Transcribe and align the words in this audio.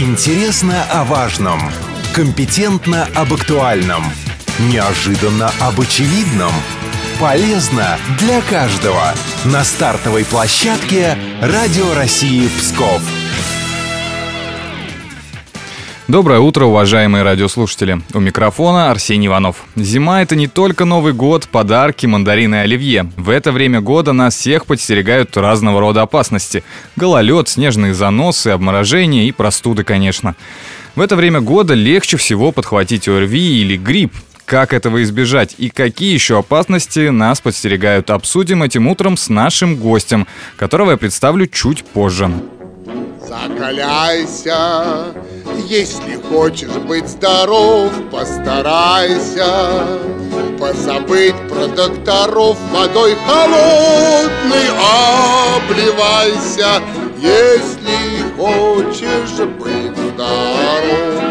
Интересно 0.00 0.82
о 0.90 1.04
важном. 1.04 1.60
Компетентно 2.14 3.06
об 3.14 3.34
актуальном. 3.34 4.02
Неожиданно 4.58 5.50
об 5.60 5.78
очевидном. 5.78 6.52
Полезно 7.20 7.98
для 8.18 8.40
каждого. 8.40 9.12
На 9.44 9.62
стартовой 9.62 10.24
площадке 10.24 11.18
«Радио 11.42 11.92
России 11.92 12.48
Псков». 12.48 13.02
Доброе 16.10 16.40
утро, 16.40 16.64
уважаемые 16.64 17.22
радиослушатели. 17.22 18.02
У 18.14 18.18
микрофона 18.18 18.90
Арсений 18.90 19.28
Иванов. 19.28 19.62
Зима— 19.76 20.22
это 20.22 20.34
не 20.34 20.48
только 20.48 20.84
Новый 20.84 21.12
год, 21.12 21.46
подарки, 21.46 22.04
мандарины 22.06 22.56
и 22.56 22.58
оливье. 22.58 23.12
В 23.16 23.30
это 23.30 23.52
время 23.52 23.80
года 23.80 24.12
нас 24.12 24.34
всех 24.34 24.66
подстерегают 24.66 25.36
разного 25.36 25.78
рода 25.78 26.02
опасности. 26.02 26.64
Гололед, 26.96 27.48
снежные 27.48 27.94
заносы, 27.94 28.48
обморожение 28.48 29.28
и 29.28 29.30
простуды, 29.30 29.84
конечно. 29.84 30.34
В 30.96 31.00
это 31.00 31.14
время 31.14 31.40
года 31.40 31.74
легче 31.74 32.16
всего 32.16 32.50
подхватить 32.50 33.06
ОРВИ 33.06 33.60
или 33.60 33.76
грипп. 33.76 34.12
Как 34.44 34.72
этого 34.72 35.04
избежать 35.04 35.54
и 35.58 35.70
какие 35.70 36.12
еще 36.12 36.40
опасности 36.40 37.10
нас 37.10 37.40
подстерегают, 37.40 38.10
обсудим 38.10 38.64
этим 38.64 38.88
утром 38.88 39.16
с 39.16 39.28
нашим 39.28 39.76
гостем, 39.76 40.26
которого 40.56 40.90
я 40.90 40.96
представлю 40.96 41.46
чуть 41.46 41.84
позже. 41.84 42.32
Закаляйся, 43.28 45.14
если 45.68 46.16
хочешь 46.28 46.76
быть 46.88 47.08
здоров, 47.08 47.90
постарайся 48.10 49.86
Позабыть 50.58 51.34
про 51.48 51.66
докторов 51.66 52.58
водой 52.72 53.16
холодной 53.26 54.68
обливайся 55.56 56.82
Если 57.18 58.10
хочешь 58.36 59.46
быть 59.58 59.96
здоров. 59.96 61.22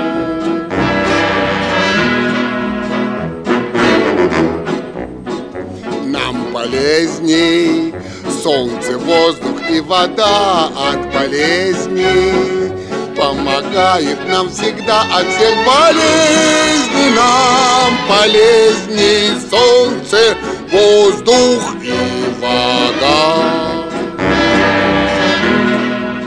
Нам 6.06 6.54
полезней 6.54 7.94
солнце, 8.44 8.98
воздух 8.98 9.70
и 9.70 9.80
вода 9.82 10.68
от 10.68 11.14
болезней 11.14 12.49
помогает 13.30 14.28
нам 14.28 14.50
всегда 14.50 15.02
от 15.02 15.28
всех 15.28 15.56
болезней 15.66 17.16
Нам 17.16 17.94
полезней 18.08 19.40
солнце, 19.50 20.36
воздух 20.72 21.76
и 21.84 22.42
вода 22.42 23.60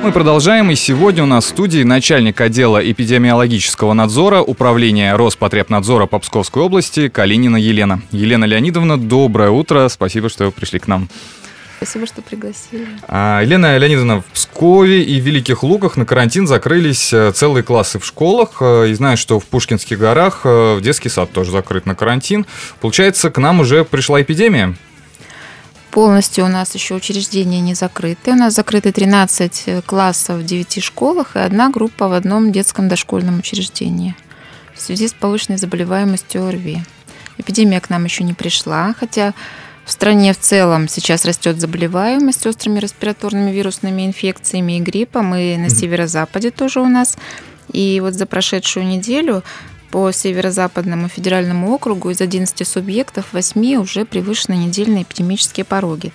мы 0.03 0.11
продолжаем, 0.11 0.69
и 0.73 0.75
сегодня 0.75 1.23
у 1.23 1.27
нас 1.27 1.45
в 1.45 1.49
студии 1.51 1.85
начальник 1.85 2.41
отдела 2.41 2.79
эпидемиологического 2.91 3.93
надзора 3.93 4.41
Управления 4.43 5.15
Роспотребнадзора 5.15 6.07
по 6.07 6.19
Псковской 6.19 6.61
области 6.61 7.09
Калинина 7.09 7.57
Елена. 7.57 8.03
Елена 8.11 8.45
Леонидовна, 8.45 8.99
доброе 8.99 9.51
утро, 9.51 9.87
спасибо, 9.89 10.29
что 10.29 10.51
пришли 10.51 10.81
к 10.81 10.89
нам. 10.89 11.09
Спасибо, 11.83 12.07
что 12.07 12.23
пригласили. 12.23 12.87
А, 13.09 13.41
Елена 13.43 13.77
Леонидовна, 13.77 14.21
в 14.21 14.27
Пскове 14.27 15.03
и 15.03 15.19
Великих 15.19 15.65
Луках 15.65 15.97
на 15.97 16.07
карантин 16.07 16.47
закрылись 16.47 17.13
э, 17.13 17.33
целые 17.33 17.65
классы 17.65 17.99
в 17.99 18.07
школах. 18.07 18.59
Э, 18.61 18.89
и 18.89 18.95
знаю, 18.95 19.17
что 19.17 19.41
в 19.41 19.47
Пушкинских 19.47 19.99
горах 19.99 20.43
э, 20.45 20.79
детский 20.81 21.09
сад 21.09 21.33
тоже 21.33 21.51
закрыт 21.51 21.85
на 21.85 21.97
карантин. 21.97 22.47
Получается, 22.81 23.31
к 23.31 23.39
нам 23.39 23.59
уже 23.59 23.85
пришла 23.85 24.23
эпидемия? 24.23 24.77
Полностью 25.91 26.45
у 26.45 26.49
нас 26.49 26.73
еще 26.73 26.95
учреждения 26.95 27.61
не 27.61 27.75
закрыты. 27.75 28.31
У 28.31 28.37
нас 28.37 28.55
закрыты 28.55 28.93
13 28.93 29.85
классов 29.85 30.39
в 30.39 30.45
9 30.45 30.85
школах 30.85 31.35
и 31.35 31.41
одна 31.41 31.69
группа 31.69 32.07
в 32.07 32.13
одном 32.13 32.53
детском 32.53 32.89
дошкольном 32.89 33.41
учреждении 33.41 34.15
в 34.73 34.81
связи 34.81 35.09
с 35.09 35.13
повышенной 35.13 35.59
заболеваемостью 35.59 36.47
ОРВИ. 36.47 36.85
Эпидемия 37.39 37.81
к 37.81 37.91
нам 37.91 38.05
еще 38.05 38.23
не 38.23 38.35
пришла, 38.35 38.95
хотя 38.97 39.35
в 39.85 39.91
стране 39.91 40.33
в 40.33 40.39
целом 40.39 40.89
сейчас 40.89 41.25
растет 41.25 41.61
заболеваемость 41.61 42.47
острыми 42.47 42.79
респираторными 42.79 43.51
вирусными 43.51 44.07
инфекциями 44.07 44.79
и 44.79 44.81
гриппом, 44.81 45.35
и 45.35 45.57
на 45.57 45.71
северо-западе 45.71 46.51
тоже 46.51 46.81
у 46.81 46.87
нас. 46.87 47.17
И 47.73 48.01
вот 48.01 48.15
за 48.15 48.27
прошедшую 48.27 48.87
неделю 48.87 49.43
по 49.91 50.11
северо-западному 50.13 51.09
федеральному 51.09 51.73
округу 51.75 52.11
из 52.11 52.21
11 52.21 52.67
субъектов 52.67 53.33
8 53.33 53.77
уже 53.77 54.05
превышены 54.05 54.55
недельные 54.55 55.03
эпидемические 55.03 55.65
пороги. 55.65 56.13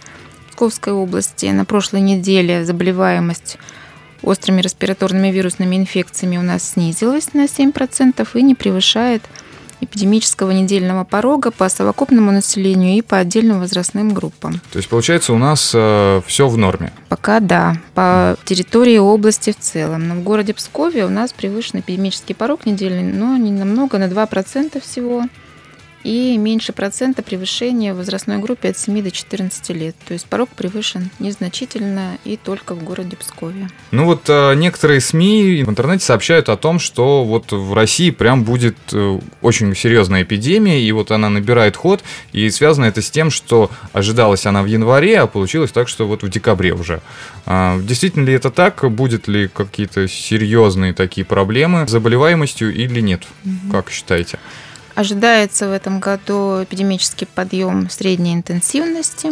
В 0.47 0.51
Псковской 0.51 0.94
области 0.94 1.45
на 1.47 1.66
прошлой 1.66 2.01
неделе 2.01 2.66
заболеваемость 2.66 3.57
острыми 4.23 4.61
респираторными 4.61 5.28
вирусными 5.28 5.75
инфекциями 5.75 6.38
у 6.38 6.41
нас 6.41 6.72
снизилась 6.72 7.34
на 7.34 7.45
7% 7.45 8.28
и 8.34 8.41
не 8.41 8.55
превышает 8.55 9.22
эпидемического 9.81 10.51
недельного 10.51 11.03
порога 11.03 11.51
по 11.51 11.69
совокупному 11.69 12.31
населению 12.31 12.97
и 12.97 13.01
по 13.01 13.17
отдельным 13.17 13.59
возрастным 13.59 14.13
группам. 14.13 14.61
То 14.71 14.77
есть, 14.77 14.89
получается, 14.89 15.33
у 15.33 15.38
нас 15.38 15.71
э, 15.73 16.21
все 16.25 16.47
в 16.47 16.57
норме? 16.57 16.91
Пока 17.09 17.39
да, 17.39 17.77
по 17.93 18.37
территории 18.45 18.97
области 18.97 19.51
в 19.51 19.59
целом. 19.59 20.07
Но 20.07 20.16
в 20.16 20.23
городе 20.23 20.53
Пскове 20.53 21.05
у 21.05 21.09
нас 21.09 21.33
превышен 21.33 21.79
эпидемический 21.79 22.35
порог 22.35 22.66
недельный, 22.66 23.03
но 23.03 23.37
не 23.37 23.51
намного, 23.51 23.97
на 23.97 24.05
2% 24.05 24.81
всего 24.81 25.25
и 26.07 26.38
меньше 26.38 26.72
процента 26.72 27.22
превышения 27.22 27.94
в 27.94 27.97
возрастной 27.97 28.38
группе 28.38 28.69
от 28.69 28.78
7 28.78 29.03
до 29.03 29.12
14 29.12 29.69
лет. 29.72 29.94
То 30.07 30.13
есть 30.13 30.25
порог 30.25 30.47
превышен 30.47 31.09
незначительно 31.19 32.18
и 32.23 32.38
только 32.38 32.75
в 32.75 32.84
городе 32.84 33.18
Пскове. 33.18 33.68
Ну 33.91 34.06
вот 34.06 34.22
э, 34.29 34.56
некоторые 34.56 35.01
СМИ 35.01 35.63
в 35.66 35.69
интернете 35.69 36.06
сообщают 36.06 36.47
о 36.47 36.56
том, 36.56 36.79
что 36.79 37.25
вот 37.25 37.51
в 37.51 37.73
России 37.73 38.12
прям 38.12 38.46
будет 38.46 38.78
э, 38.94 39.19
очень 39.41 39.75
серьезная 39.75 40.23
эпидемия, 40.23 40.81
и 40.81 40.90
вот 40.94 41.12
она 41.12 41.28
набирает 41.28 41.75
ход, 41.75 42.01
и 42.31 42.50
связано 42.51 42.85
это 42.85 43.01
с 43.01 43.12
тем, 43.12 43.29
что 43.29 43.69
ожидалась 43.91 44.46
она 44.46 44.63
в 44.63 44.67
январе, 44.67 45.19
а 45.19 45.28
получилось 45.28 45.73
так, 45.73 45.90
что 45.90 46.07
вот 46.07 46.23
в 46.23 46.29
декабре 46.29 46.73
уже. 46.73 47.01
А, 47.46 47.78
действительно 47.81 48.23
ли 48.23 48.31
это 48.31 48.50
так? 48.50 48.90
Будет 48.90 49.28
ли 49.28 49.50
какие-то 49.50 50.07
серьезные 50.07 50.94
такие 50.94 51.25
проблемы 51.25 51.85
с 51.85 51.91
заболеваемостью 51.91 52.73
или 52.73 53.01
нет? 53.01 53.23
Угу. 53.44 53.73
Как 53.73 53.90
считаете? 53.91 54.40
Ожидается 54.97 55.68
в 55.68 55.74
этом 55.74 56.00
году 56.00 56.63
эпидемический 56.63 57.28
подъем 57.28 57.88
средней 57.88 58.34
интенсивности 58.34 59.30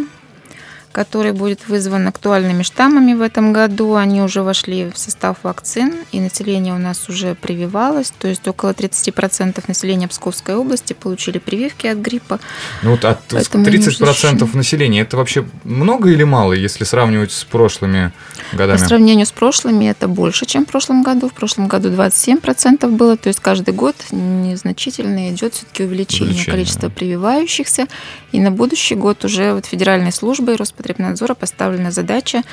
который 0.96 1.34
будет 1.34 1.68
вызван 1.68 2.08
актуальными 2.08 2.64
штаммами 2.64 3.14
в 3.16 3.22
этом 3.22 3.52
году. 3.52 3.96
Они 3.96 4.22
уже 4.22 4.44
вошли 4.44 4.90
в 4.90 4.98
состав 4.98 5.36
вакцин, 5.44 5.94
и 6.14 6.22
население 6.22 6.74
у 6.74 6.78
нас 6.78 7.10
уже 7.10 7.36
прививалось. 7.36 8.14
То 8.18 8.30
есть 8.30 8.48
около 8.48 8.70
30% 8.70 9.62
населения 9.68 10.08
Псковской 10.08 10.56
области 10.56 10.94
получили 10.94 11.38
прививки 11.38 11.88
от 11.88 11.98
гриппа. 11.98 12.40
Ну 12.82 12.92
вот 12.92 13.04
от 13.04 13.20
30% 13.30 14.56
населения 14.56 15.02
это 15.02 15.18
вообще 15.18 15.46
много 15.66 16.12
или 16.12 16.24
мало, 16.24 16.54
если 16.54 16.86
сравнивать 16.86 17.34
с 17.34 17.44
прошлыми 17.44 18.14
годами? 18.54 18.78
По 18.78 18.86
сравнению 18.86 19.26
с 19.26 19.34
прошлыми 19.34 19.88
это 19.88 20.08
больше, 20.08 20.46
чем 20.46 20.66
в 20.66 20.70
прошлом 20.70 21.04
году. 21.04 21.28
В 21.28 21.34
прошлом 21.34 21.68
году 21.68 21.90
27% 21.90 22.88
было, 22.88 23.18
то 23.18 23.28
есть 23.28 23.42
каждый 23.42 23.74
год 23.74 23.98
незначительно 24.12 25.30
идет 25.30 25.56
все-таки 25.56 25.84
увеличение, 25.84 26.30
увеличение 26.30 26.54
количества 26.54 26.88
прививающихся. 26.88 27.88
И 28.32 28.40
на 28.40 28.52
будущий 28.52 28.96
год 28.96 29.26
уже 29.26 29.54
вот 29.54 29.66
федеральной 29.66 30.14
службой 30.14 30.56
Роспотребнадзора 30.56 30.85
Роспотребнадзора 30.86 31.34
поставлена 31.34 31.92
задача 31.92 32.44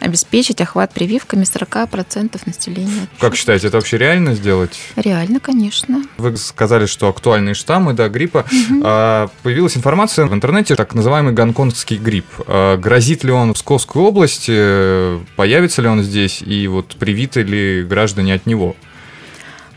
обеспечить 0.00 0.60
охват 0.60 0.92
прививками 0.92 1.44
40% 1.44 2.40
населения. 2.46 3.06
Как 3.20 3.36
считаете, 3.36 3.68
это 3.68 3.76
вообще 3.76 3.98
реально 3.98 4.34
сделать? 4.34 4.78
Реально, 4.96 5.38
конечно. 5.40 6.02
Вы 6.16 6.36
сказали, 6.36 6.86
что 6.86 7.08
актуальные 7.08 7.54
штаммы 7.54 7.92
да, 7.92 8.08
гриппа. 8.08 8.46
Угу. 8.50 9.30
появилась 9.42 9.76
информация 9.76 10.26
в 10.26 10.34
интернете, 10.34 10.74
так 10.74 10.94
называемый 10.94 11.32
гонконгский 11.34 11.98
грипп. 11.98 12.26
А, 12.46 12.76
грозит 12.78 13.24
ли 13.24 13.30
он 13.30 13.50
в 13.50 13.54
Псковской 13.54 14.02
области? 14.02 15.20
Появится 15.36 15.82
ли 15.82 15.88
он 15.88 16.02
здесь? 16.02 16.42
И 16.42 16.66
вот 16.66 16.96
привиты 16.96 17.42
ли 17.42 17.84
граждане 17.84 18.34
от 18.34 18.46
него? 18.46 18.74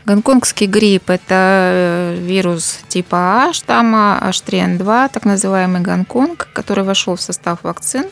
Гонконгский 0.06 0.68
грипп– 0.68 1.02
это 1.10 1.24
э, 1.30 2.18
вирус 2.20 2.78
типа 2.86 3.48
А 3.48 3.52
штамма 3.52 4.20
H3N2, 4.22 5.10
так 5.12 5.24
называемый 5.24 5.80
Гонконг, 5.80 6.48
который 6.52 6.84
вошел 6.84 7.16
в 7.16 7.20
состав 7.20 7.64
вакцин, 7.64 8.06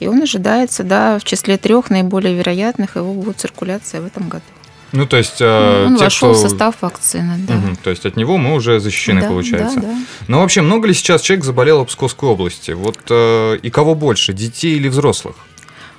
и 0.00 0.06
он 0.06 0.22
ожидается 0.22 0.84
да, 0.84 1.18
в 1.18 1.24
числе 1.24 1.58
трех 1.58 1.90
наиболее 1.90 2.34
вероятных 2.34 2.96
его 2.96 3.12
будет 3.12 3.40
циркуляция 3.40 4.00
в 4.00 4.06
этом 4.06 4.30
году. 4.30 4.44
Ну, 4.92 5.06
то 5.06 5.18
есть... 5.18 5.36
Э, 5.40 5.84
он 5.86 5.98
те, 5.98 6.04
вошел 6.04 6.30
кто... 6.30 6.38
в 6.38 6.48
состав 6.48 6.76
вакцины, 6.80 7.34
да. 7.46 7.56
Угу, 7.56 7.76
то 7.82 7.90
есть 7.90 8.06
от 8.06 8.16
него 8.16 8.38
мы 8.38 8.54
уже 8.54 8.80
защищены, 8.80 9.20
да, 9.20 9.28
получается. 9.28 9.80
Да, 9.80 9.88
да. 9.88 9.96
Но 10.28 10.40
вообще, 10.40 10.62
много 10.62 10.88
ли 10.88 10.94
сейчас 10.94 11.20
человек 11.20 11.44
заболело 11.44 11.84
в 11.84 11.88
Псковской 11.88 12.30
области? 12.30 12.70
Вот 12.70 12.98
э, 13.10 13.58
и 13.60 13.68
кого 13.68 13.94
больше, 13.94 14.32
детей 14.32 14.76
или 14.76 14.88
взрослых? 14.88 15.36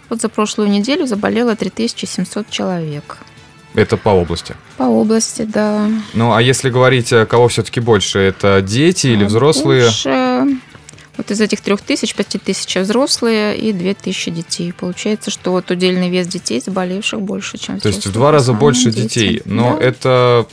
Вот 0.09 0.21
за 0.21 0.29
прошлую 0.29 0.69
неделю 0.69 1.05
заболело 1.05 1.55
3700 1.55 2.49
человек. 2.49 3.19
Это 3.75 3.97
по 3.97 4.09
области? 4.09 4.55
По 4.77 4.83
области, 4.83 5.43
да. 5.43 5.89
Ну, 6.13 6.33
а 6.33 6.41
если 6.41 6.69
говорить, 6.69 7.11
э, 7.11 7.25
кого 7.25 7.47
все-таки 7.47 7.79
больше, 7.79 8.19
это 8.19 8.61
дети 8.61 9.07
или 9.07 9.23
а, 9.23 9.27
взрослые? 9.27 9.83
Больше 9.83 10.59
Вот 11.17 11.31
из 11.31 11.39
этих 11.41 11.61
трех 11.61 11.81
тысяч, 11.81 12.13
пяти 12.13 12.37
тысяч 12.37 12.75
взрослые 12.75 13.57
и 13.57 13.71
две 13.73 13.93
тысячи 13.93 14.31
детей. 14.31 14.73
Получается, 14.73 15.31
что 15.31 15.51
вот 15.51 15.71
удельный 15.71 16.09
вес 16.09 16.27
детей 16.27 16.61
заболевших 16.65 17.21
больше, 17.21 17.57
чем 17.57 17.79
То 17.79 17.89
есть 17.89 18.05
в 18.05 18.11
два 18.11 18.31
раза 18.31 18.53
больше 18.53 18.91
дети. 18.91 19.01
детей. 19.01 19.41
Но 19.45 19.77
да. 19.77 19.85
это 19.85 20.47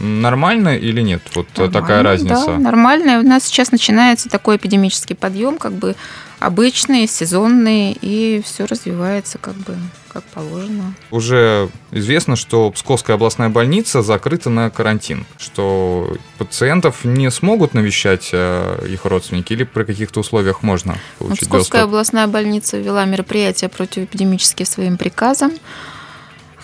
нормально 0.00 0.76
или 0.76 1.02
нет? 1.02 1.22
Вот 1.34 1.46
нормально, 1.56 1.80
такая 1.80 2.02
разница. 2.02 2.46
Да, 2.46 2.58
нормально. 2.58 3.20
У 3.20 3.22
нас 3.22 3.44
сейчас 3.44 3.72
начинается 3.72 4.28
такой 4.28 4.56
эпидемический 4.56 5.14
подъем, 5.14 5.58
как 5.58 5.72
бы 5.72 5.94
обычные, 6.42 7.06
сезонные, 7.06 7.96
и 8.00 8.42
все 8.44 8.64
развивается 8.64 9.38
как 9.38 9.54
бы 9.54 9.76
как 10.12 10.24
положено. 10.24 10.94
Уже 11.10 11.70
известно, 11.90 12.36
что 12.36 12.70
Псковская 12.70 13.16
областная 13.16 13.48
больница 13.48 14.02
закрыта 14.02 14.50
на 14.50 14.68
карантин, 14.68 15.24
что 15.38 16.16
пациентов 16.36 17.04
не 17.04 17.30
смогут 17.30 17.72
навещать 17.72 18.28
э, 18.32 18.86
их 18.90 19.06
родственники 19.06 19.54
или 19.54 19.64
при 19.64 19.84
каких-то 19.84 20.20
условиях 20.20 20.62
можно 20.62 20.98
ну, 21.18 21.26
получить 21.26 21.48
Псковская 21.48 21.82
доступ? 21.82 21.94
областная 21.94 22.26
больница 22.26 22.76
ввела 22.76 23.04
мероприятия 23.06 23.70
противоэпидемические 23.70 24.66
своим 24.66 24.98
приказом. 24.98 25.52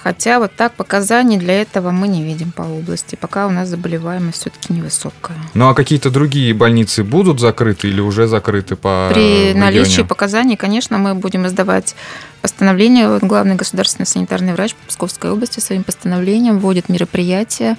Хотя 0.08 0.38
вот 0.38 0.52
так 0.56 0.72
показаний 0.72 1.37
для 1.37 1.60
этого 1.60 1.90
мы 1.90 2.08
не 2.08 2.22
видим 2.22 2.50
по 2.50 2.62
области, 2.62 3.14
пока 3.14 3.46
у 3.46 3.50
нас 3.50 3.69
заболеваемость 3.69 4.40
все-таки 4.40 4.72
невысокая. 4.72 5.37
Ну 5.52 5.69
а 5.69 5.75
какие-то 5.75 6.08
другие 6.08 6.55
больницы 6.55 7.05
будут 7.05 7.40
закрыты 7.40 7.88
или 7.88 8.00
уже 8.00 8.26
закрыты 8.26 8.75
по 8.75 9.10
При 9.12 9.49
регионе? 9.50 9.60
наличии 9.60 10.00
показаний, 10.00 10.56
конечно, 10.56 10.96
мы 10.96 11.14
будем 11.14 11.46
издавать 11.46 11.94
постановление. 12.40 13.19
Главный 13.20 13.56
государственный 13.56 14.06
санитарный 14.06 14.55
врач 14.55 14.75
Псковской 14.87 15.31
области 15.31 15.60
своим 15.60 15.84
постановлением 15.84 16.58
вводит 16.58 16.88
мероприятия 16.88 17.76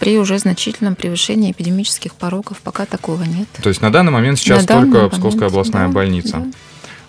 при 0.00 0.18
уже 0.18 0.36
значительном 0.40 0.96
превышении 0.96 1.52
эпидемических 1.52 2.12
порогов. 2.14 2.60
Пока 2.64 2.86
такого 2.86 3.22
нет. 3.22 3.46
То 3.62 3.68
есть 3.68 3.82
на 3.82 3.92
данный 3.92 4.10
момент 4.10 4.40
сейчас 4.40 4.66
на 4.66 4.80
только 4.80 5.08
Псковская 5.10 5.46
областная 5.46 5.86
да, 5.86 5.92
больница. 5.92 6.38
Да 6.38 6.46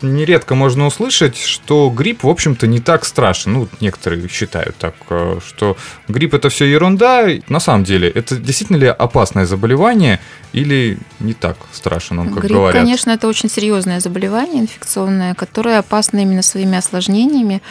нередко 0.01 0.55
можно 0.55 0.85
услышать, 0.85 1.37
что 1.37 1.89
грипп, 1.89 2.23
в 2.23 2.29
общем-то, 2.29 2.67
не 2.67 2.79
так 2.79 3.05
страшен. 3.05 3.53
Ну, 3.53 3.67
некоторые 3.81 4.27
считают 4.29 4.75
так, 4.77 4.95
э, 5.09 5.39
что 5.45 5.77
грипп 6.07 6.33
это 6.33 6.49
все 6.49 6.65
ерунда. 6.65 7.27
На 7.47 7.59
самом 7.59 7.83
деле, 7.83 8.09
это 8.09 8.35
действительно 8.35 8.77
ли 8.77 8.87
опасное 8.87 9.45
заболевание 9.45 10.19
или 10.53 10.97
не 11.19 11.33
так 11.33 11.57
страшен 11.71 12.19
он, 12.19 12.33
как 12.33 12.43
грипп, 12.43 12.57
говорят? 12.57 12.81
конечно, 12.81 13.11
это 13.11 13.27
очень 13.27 13.49
серьезное 13.49 13.99
заболевание 13.99 14.61
инфекционное, 14.61 15.33
которое 15.35 15.79
опасно 15.79 16.19
именно 16.19 16.41
своими 16.41 16.77
осложнениями 16.77 17.61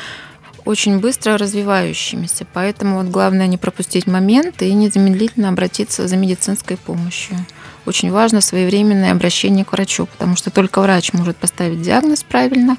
очень 0.65 0.99
быстро 0.99 1.39
развивающимися. 1.39 2.47
Поэтому 2.53 2.99
вот 2.99 3.07
главное 3.07 3.47
не 3.47 3.57
пропустить 3.57 4.07
момент 4.07 4.61
и 4.63 4.73
незамедлительно 4.75 5.49
обратиться 5.49 6.07
за 6.07 6.17
медицинской 6.17 6.77
помощью 6.77 7.37
очень 7.89 8.11
важно 8.11 8.41
своевременное 8.41 9.13
обращение 9.13 9.65
к 9.65 9.73
врачу, 9.73 10.07
потому 10.07 10.37
что 10.37 10.51
только 10.51 10.81
врач 10.81 11.13
может 11.13 11.37
поставить 11.37 11.83
диагноз 11.83 12.23
правильно 12.23 12.77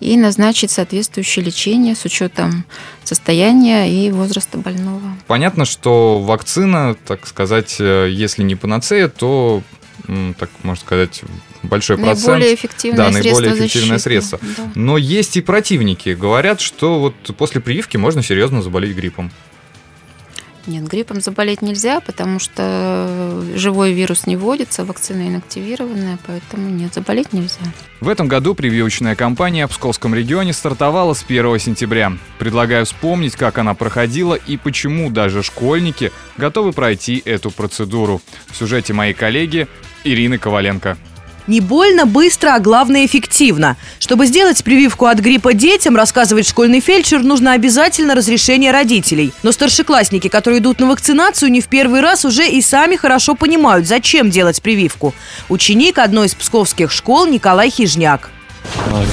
и 0.00 0.16
назначить 0.16 0.70
соответствующее 0.70 1.44
лечение 1.44 1.94
с 1.94 2.04
учетом 2.04 2.64
состояния 3.02 3.90
и 3.90 4.10
возраста 4.10 4.58
больного. 4.58 5.16
Понятно, 5.26 5.64
что 5.64 6.20
вакцина, 6.20 6.96
так 7.06 7.26
сказать, 7.26 7.76
э, 7.78 8.08
если 8.10 8.42
не 8.42 8.56
панацея, 8.56 9.08
то, 9.08 9.62
так 10.38 10.50
можно 10.62 10.84
сказать, 10.84 11.22
большой 11.62 11.96
наиболее 11.96 12.22
процент. 12.22 12.44
Эффективное 12.44 12.98
да, 12.98 13.10
наиболее 13.10 13.56
эффективное 13.56 13.98
средство. 13.98 14.38
Да. 14.56 14.70
Но 14.74 14.98
есть 14.98 15.36
и 15.36 15.40
противники. 15.40 16.10
Говорят, 16.10 16.60
что 16.60 16.98
вот 16.98 17.14
после 17.36 17.60
прививки 17.60 17.96
можно 17.96 18.22
серьезно 18.22 18.62
заболеть 18.62 18.94
гриппом. 18.94 19.32
Нет, 20.66 20.84
гриппом 20.88 21.20
заболеть 21.20 21.62
нельзя, 21.62 22.00
потому 22.00 22.38
что 22.38 23.42
живой 23.54 23.92
вирус 23.92 24.26
не 24.26 24.36
вводится, 24.36 24.84
вакцина 24.84 25.28
инактивированная, 25.28 26.18
поэтому 26.26 26.68
нет, 26.68 26.94
заболеть 26.94 27.32
нельзя. 27.32 27.60
В 28.00 28.08
этом 28.08 28.26
году 28.26 28.54
прививочная 28.54 29.14
кампания 29.14 29.66
в 29.66 29.70
Псковском 29.70 30.14
регионе 30.14 30.52
стартовала 30.52 31.14
с 31.14 31.24
1 31.24 31.58
сентября. 31.60 32.12
Предлагаю 32.38 32.84
вспомнить, 32.84 33.36
как 33.36 33.58
она 33.58 33.74
проходила 33.74 34.34
и 34.34 34.56
почему 34.56 35.10
даже 35.10 35.42
школьники 35.42 36.12
готовы 36.36 36.72
пройти 36.72 37.22
эту 37.24 37.50
процедуру. 37.50 38.20
В 38.48 38.56
сюжете 38.56 38.92
моей 38.92 39.14
коллеги 39.14 39.68
Ирины 40.04 40.38
Коваленко. 40.38 40.96
Не 41.46 41.60
больно, 41.60 42.06
быстро, 42.06 42.54
а 42.54 42.58
главное 42.58 43.06
эффективно. 43.06 43.76
Чтобы 43.98 44.26
сделать 44.26 44.62
прививку 44.64 45.06
от 45.06 45.18
гриппа 45.18 45.52
детям, 45.52 45.96
рассказывает 45.96 46.46
школьный 46.46 46.80
фельдшер, 46.80 47.22
нужно 47.22 47.52
обязательно 47.52 48.14
разрешение 48.14 48.72
родителей. 48.72 49.32
Но 49.42 49.52
старшеклассники, 49.52 50.28
которые 50.28 50.60
идут 50.60 50.80
на 50.80 50.88
вакцинацию, 50.88 51.50
не 51.50 51.60
в 51.60 51.68
первый 51.68 52.00
раз 52.00 52.24
уже 52.24 52.48
и 52.48 52.60
сами 52.60 52.96
хорошо 52.96 53.34
понимают, 53.34 53.86
зачем 53.86 54.30
делать 54.30 54.60
прививку. 54.60 55.14
Ученик 55.48 55.98
одной 55.98 56.26
из 56.26 56.34
псковских 56.34 56.90
школ 56.90 57.26
Николай 57.26 57.70
Хижняк. 57.70 58.30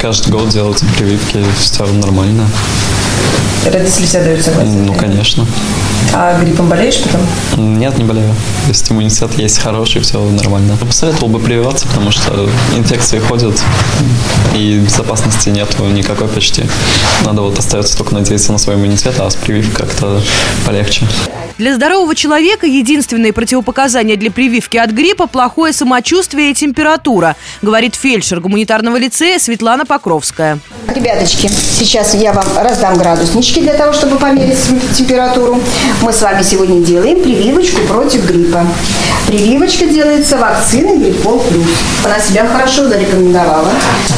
Каждый 0.02 0.32
год 0.32 0.50
делать 0.50 0.82
прививки, 0.98 1.44
все 1.60 1.86
нормально. 1.86 2.48
Родители 3.66 4.06
все 4.06 4.24
дают 4.24 4.44
согласие? 4.44 4.74
Ну, 4.74 4.94
конечно. 4.94 5.46
А 6.12 6.40
гриппом 6.40 6.70
болеешь 6.70 7.02
потом? 7.02 7.22
Нет, 7.80 7.98
не 7.98 8.04
болею. 8.04 8.34
То 8.64 8.70
есть 8.70 8.92
иммунитет 8.92 9.38
есть 9.38 9.60
хороший, 9.60 10.02
все 10.02 10.24
нормально. 10.24 10.78
Посоветовал 10.78 11.30
бы 11.30 11.40
прививаться, 11.40 11.88
потому 11.88 12.12
что 12.12 12.50
инфекции 12.76 13.20
ходят, 13.20 13.62
и 14.56 14.80
безопасности 14.80 15.50
нет 15.50 15.70
никакой 15.80 16.28
почти. 16.28 16.64
Надо 17.26 17.42
вот 17.42 17.58
остается 17.58 17.98
только 17.98 18.14
надеяться 18.14 18.52
на 18.52 18.58
свой 18.58 18.76
иммунитет, 18.76 19.20
а 19.20 19.30
с 19.30 19.36
прививкой 19.36 19.88
как-то 19.88 20.22
полегче. 20.66 21.08
Для 21.58 21.76
здорового 21.76 22.16
человека 22.16 22.66
единственные 22.66 23.32
противопоказания 23.32 24.18
для 24.18 24.32
прививки 24.32 24.78
от 24.78 24.90
гриппа– 24.90 25.28
плохое 25.34 25.72
самочувствие 25.72 26.52
и 26.52 26.54
температура, 26.56 27.36
говорит 27.62 27.94
фельдшер 27.94 28.40
гуманитарного 28.40 28.98
лицея 28.98 29.38
Светлана 29.38 29.86
Покровская. 29.86 30.60
Ребяточки, 30.96 31.48
сейчас 31.48 32.16
я 32.16 32.34
вам 32.34 32.46
раздам 32.58 32.98
градуснички 32.98 33.62
для 33.62 33.74
того, 33.74 33.94
чтобы 33.94 34.18
померить 34.18 34.58
температуру. 34.98 35.60
Мы 36.02 36.12
с 36.12 36.22
вами 36.22 36.42
сегодня 36.42 36.84
делаем 36.84 37.22
прививочку 37.22 37.82
против 37.82 38.26
гриппа. 38.26 38.66
Прививочка 39.28 39.86
делается 39.86 40.38
вакциной 40.38 40.98
Гриппол 40.98 41.40
Плюс. 41.40 41.68
Она 42.04 42.20
себя 42.20 42.48
хорошо 42.48 42.88
зарекомендовала. 42.88 43.70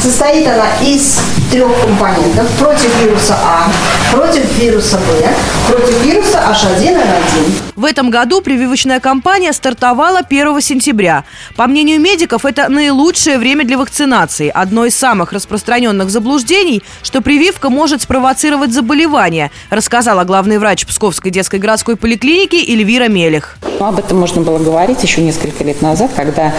Состоит 0.02 0.46
она 0.46 0.66
из 0.82 1.18
трех 1.50 1.68
компонентов. 1.80 2.48
Против 2.58 2.90
вируса 3.02 3.36
А, 3.42 3.70
против 4.14 4.58
вируса 4.58 4.98
Б, 4.98 5.28
против 5.68 6.04
вируса 6.04 6.38
H1N1. 6.50 7.65
В 7.76 7.84
этом 7.84 8.08
году 8.08 8.40
прививочная 8.40 9.00
кампания 9.00 9.52
стартовала 9.52 10.20
1 10.20 10.62
сентября. 10.62 11.24
По 11.56 11.66
мнению 11.66 12.00
медиков, 12.00 12.46
это 12.46 12.70
наилучшее 12.70 13.36
время 13.36 13.66
для 13.66 13.76
вакцинации. 13.76 14.48
Одно 14.48 14.86
из 14.86 14.96
самых 14.96 15.32
распространенных 15.32 16.08
заблуждений, 16.08 16.82
что 17.02 17.20
прививка 17.20 17.68
может 17.68 18.00
спровоцировать 18.00 18.72
заболевание, 18.72 19.50
рассказала 19.68 20.24
главный 20.24 20.56
врач 20.58 20.86
Псковской 20.86 21.30
детской 21.30 21.60
городской 21.60 21.96
поликлиники 21.96 22.56
Эльвира 22.56 23.08
Мелих. 23.08 23.58
Ну, 23.78 23.84
об 23.84 23.98
этом 23.98 24.18
можно 24.18 24.40
было 24.40 24.58
говорить 24.58 25.02
еще 25.02 25.20
несколько 25.20 25.62
лет 25.62 25.82
назад, 25.82 26.10
когда 26.16 26.54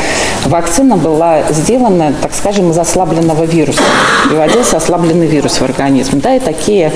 вакцина 0.45 0.97
была 0.97 1.41
сделана, 1.50 2.13
так 2.21 2.31
скажем, 2.36 2.69
из 2.69 2.77
ослабленного 2.77 3.43
вируса. 3.45 3.81
Приводился 4.29 4.77
ослабленный 4.77 5.25
вирус 5.25 5.59
в 5.59 5.63
организм. 5.63 6.21
Да, 6.21 6.36
и 6.36 6.39
такие, 6.39 6.91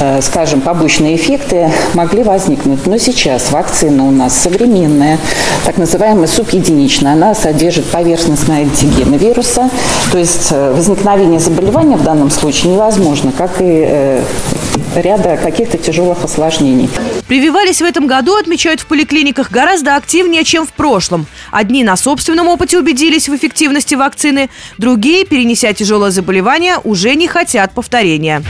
э, 0.00 0.20
скажем, 0.20 0.60
побочные 0.60 1.16
эффекты 1.16 1.72
могли 1.94 2.22
возникнуть. 2.24 2.86
Но 2.86 2.98
сейчас 2.98 3.53
вакцина 3.54 4.04
у 4.04 4.10
нас 4.10 4.36
современная, 4.36 5.16
так 5.64 5.78
называемая 5.78 6.26
субъединичная. 6.26 7.12
Она 7.12 7.34
содержит 7.36 7.84
поверхностные 7.86 8.62
антигены 8.62 9.14
вируса, 9.14 9.70
то 10.10 10.18
есть 10.18 10.48
э, 10.50 10.72
возникновение 10.72 11.38
заболевания 11.38 11.96
в 11.96 12.02
данном 12.02 12.30
случае 12.30 12.72
невозможно, 12.72 13.30
как 13.30 13.60
и 13.60 13.84
э, 13.86 14.24
ряда 14.96 15.36
каких-то 15.36 15.78
тяжелых 15.78 16.24
осложнений. 16.24 16.90
Прививались 17.28 17.80
в 17.80 17.84
этом 17.84 18.08
году, 18.08 18.34
отмечают 18.36 18.80
в 18.80 18.86
поликлиниках, 18.86 19.52
гораздо 19.52 19.94
активнее, 19.94 20.42
чем 20.42 20.66
в 20.66 20.72
прошлом. 20.72 21.26
Одни 21.52 21.84
на 21.84 21.96
собственном 21.96 22.48
опыте 22.48 22.76
убедились 22.76 23.28
в 23.28 23.36
эффективности 23.36 23.94
вакцины, 23.94 24.50
другие, 24.78 25.24
перенеся 25.24 25.72
тяжелое 25.72 26.10
заболевание, 26.10 26.78
уже 26.82 27.14
не 27.14 27.28
хотят 27.28 27.70
повторения. 27.70 28.42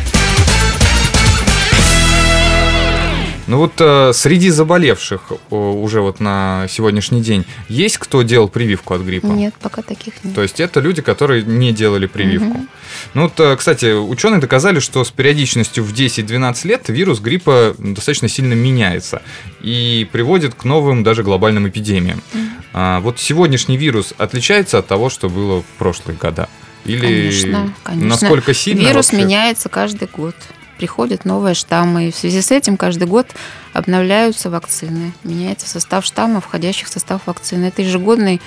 Ну 3.47 3.59
вот 3.59 3.73
э, 3.79 4.13
среди 4.15 4.51
заболевших 4.51 5.21
э, 5.31 5.55
уже 5.55 6.01
вот 6.01 6.21
на 6.21 6.67
сегодняшний 6.69 7.21
день 7.21 7.45
есть 7.69 7.99
кто 7.99 8.23
делал 8.23 8.49
прививку 8.49 8.95
от 8.95 9.03
гриппа? 9.03 9.27
Нет, 9.27 9.55
пока 9.61 9.83
таких 9.83 10.15
нет. 10.25 10.35
То 10.35 10.43
есть 10.43 10.61
это 10.61 10.81
люди, 10.81 11.03
которые 11.03 11.43
не 11.43 11.73
делали 11.73 12.07
прививку. 12.07 12.59
Угу. 12.59 12.67
Ну 13.15 13.23
вот, 13.23 13.39
э, 13.41 13.57
кстати, 13.57 13.93
ученые 13.93 14.41
доказали, 14.41 14.79
что 14.79 15.05
с 15.05 15.11
периодичностью 15.11 15.85
в 15.85 15.93
10-12 15.93 16.67
лет 16.67 16.89
вирус 16.89 17.21
гриппа 17.21 17.75
достаточно 17.79 18.29
сильно 18.29 18.55
меняется 18.55 19.21
и 19.61 20.09
приводит 20.11 20.55
к 20.55 20.65
новым 20.65 21.03
даже 21.03 21.23
глобальным 21.23 21.69
эпидемиям. 21.69 22.23
Угу. 22.33 22.43
А, 22.73 23.01
вот 23.01 23.21
сегодняшний 23.21 23.77
вирус 23.77 24.15
отличается 24.17 24.79
от 24.79 24.87
того, 24.87 25.11
что 25.11 25.29
было 25.29 25.63
в 25.63 25.67
прошлые 25.79 26.17
года? 26.17 26.49
Или 26.85 27.01
конечно, 27.01 27.75
конечно. 27.83 28.09
насколько 28.09 28.55
сильно? 28.55 28.81
Вирус 28.81 29.13
вообще? 29.13 29.25
меняется 29.25 29.69
каждый 29.69 30.09
год 30.09 30.35
приходят 30.77 31.25
новые 31.25 31.55
штаммы. 31.55 32.09
И 32.09 32.13
в 32.13 32.17
связи 32.17 32.41
с 32.41 32.51
этим 32.51 32.77
каждый 32.77 33.07
год 33.09 33.27
обновляются 33.73 34.51
вакцины. 34.51 35.13
Меняется 35.25 35.69
состав 35.69 36.05
штаммов, 36.05 36.45
входящих 36.45 36.89
в 36.89 36.93
состав 36.93 37.23
вакцины. 37.27 37.67
Это 37.67 37.83
ежегодный 37.83 38.41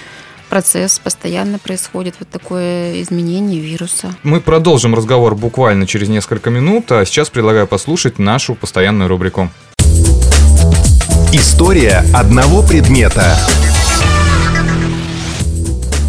процесс 0.50 1.00
постоянно 1.00 1.60
происходит, 1.60 2.16
вот 2.20 2.30
такое 2.30 3.02
изменение 3.02 3.60
вируса. 3.60 4.14
Мы 4.24 4.40
продолжим 4.42 4.96
разговор 4.96 5.36
буквально 5.36 5.86
через 5.86 6.10
несколько 6.10 6.50
минут, 6.50 6.92
а 6.92 7.06
сейчас 7.06 7.30
предлагаю 7.30 7.68
послушать 7.68 8.18
нашу 8.20 8.56
постоянную 8.56 9.10
рубрику. 9.10 9.50
История 11.34 12.06
одного 12.14 12.64
предмета. 12.64 13.38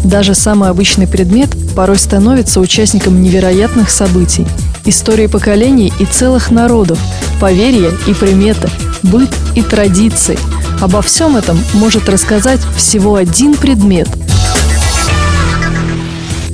Даже 0.03 0.33
самый 0.33 0.69
обычный 0.69 1.07
предмет 1.07 1.49
порой 1.75 1.97
становится 1.97 2.61
участником 2.61 3.21
невероятных 3.21 3.89
событий. 3.89 4.47
Истории 4.85 5.27
поколений 5.27 5.91
и 5.99 6.05
целых 6.05 6.51
народов, 6.51 6.99
поверья 7.39 7.91
и 8.07 8.13
приметы, 8.13 8.69
быт 9.03 9.29
и 9.55 9.61
традиции. 9.61 10.37
Обо 10.81 11.01
всем 11.01 11.35
этом 11.35 11.59
может 11.73 12.09
рассказать 12.09 12.61
всего 12.77 13.15
один 13.15 13.55
предмет– 13.55 14.07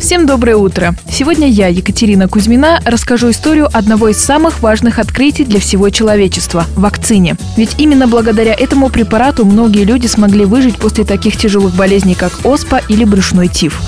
Всем 0.05 0.27
доброе 0.27 0.55
утро! 0.55 0.93
Сегодня 1.09 1.49
я, 1.49 1.67
Екатерина 1.67 2.27
Кузьмина, 2.27 2.79
расскажу 2.85 3.31
историю 3.31 3.67
одного 3.73 4.09
из 4.09 4.23
самых 4.23 4.61
важных 4.61 4.99
открытий 4.99 5.43
для 5.43 5.59
всего 5.59 5.89
человечества– 5.89 6.65
вакцине. 6.75 7.37
Ведь 7.57 7.79
именно 7.79 8.05
благодаря 8.05 8.53
этому 8.53 8.89
препарату 8.89 9.45
многие 9.45 9.83
люди 9.83 10.05
смогли 10.05 10.45
выжить 10.45 10.75
после 10.75 11.05
таких 11.05 11.37
тяжелых 11.37 11.73
болезней, 11.73 12.13
как 12.13 12.45
оспа 12.45 12.83
или 12.87 13.03
брюшной 13.03 13.47
тиф. 13.47 13.81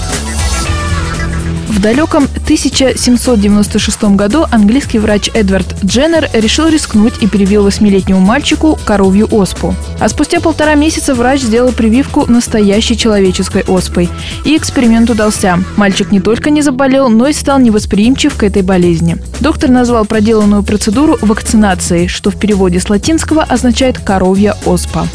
В 1.78 1.80
далеком 1.80 2.24
1796 2.24 4.16
году 4.16 4.48
английский 4.50 4.98
врач 4.98 5.30
Эдвард 5.36 5.76
Дженнер 5.86 6.28
решил 6.34 6.68
рискнуть 6.70 7.14
и 7.22 7.28
привил 7.28 7.66
восьмилетнему 7.66 8.20
мальчику 8.20 8.80
коровью 8.84 9.28
оспу. 9.32 9.76
А 10.00 10.10
спустя 10.10 10.40
полтора 10.40 10.74
месяца 10.74 11.14
врач 11.14 11.42
сделал 11.42 11.72
прививку 11.72 12.26
настоящей 12.26 12.98
человеческой 12.98 13.62
оспой. 13.62 14.10
И 14.44 14.58
эксперимент 14.58 15.12
удался. 15.12 15.64
Мальчик 15.76 16.12
не 16.12 16.20
только 16.20 16.50
не 16.50 16.64
заболел, 16.64 17.10
но 17.10 17.28
и 17.28 17.34
стал 17.34 17.60
невосприимчив 17.60 18.36
к 18.36 18.42
этой 18.42 18.64
болезни. 18.64 19.18
Доктор 19.40 19.70
назвал 19.70 20.06
проделанную 20.06 20.64
процедуру 20.64 21.20
вакцинацией, 21.22 22.08
что 22.08 22.32
в 22.32 22.40
переводе 22.40 22.80
с 22.80 22.90
латинского 22.90 23.44
означает 23.44 24.00
«коровья 24.00 24.58
оспа». 24.66 25.08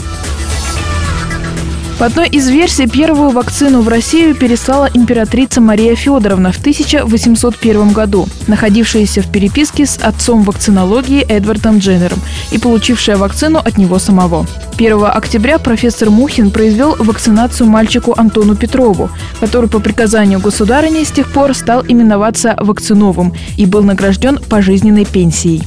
По 2.03 2.07
одной 2.07 2.27
из 2.27 2.49
версий, 2.49 2.89
первую 2.89 3.31
вакцину 3.31 3.81
в 3.81 3.87
Россию 3.87 4.35
переслала 4.35 4.91
императрица 4.93 5.61
Мария 5.61 5.95
Федоровна 5.95 6.51
в 6.51 6.59
1801 6.59 7.93
году, 7.93 8.27
находившаяся 8.49 9.23
в 9.23 9.31
переписке 9.31 9.87
с 9.87 9.99
отцом 9.99 10.43
вакцинологии 10.43 11.23
Эдвардом 11.23 11.79
Дженнером 11.79 12.19
и 12.51 12.59
получившая 12.59 13.17
вакцину 13.17 13.61
от 13.61 13.79
него 13.79 14.01
самого. 14.01 14.49
1 14.75 15.05
октября 15.05 15.61
профессор 15.61 16.11
Мухин 16.11 16.51
произвел 16.51 16.97
вакцинацию 16.99 17.69
мальчику 17.69 18.15
Антону 18.17 18.57
Петрову, 18.57 19.09
который 19.39 19.71
по 19.71 19.79
приказанию 19.79 20.41
государыни 20.41 21.05
с 21.05 21.13
тех 21.13 21.31
пор 21.31 21.55
стал 21.55 21.85
именоваться 21.87 22.57
Вакциновым 22.59 23.33
и 23.57 23.65
был 23.65 23.85
награжден 23.85 24.41
пожизненной 24.41 25.05
пенсией. 25.05 25.63